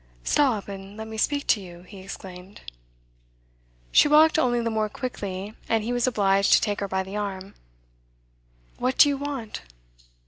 [0.23, 2.61] 'Stop, and let me speak to you,' he exclaimed.
[3.91, 7.15] She walked only the more quickly, and he was obliged to take her by the
[7.17, 7.53] arm.
[8.79, 9.61] 'What do you want?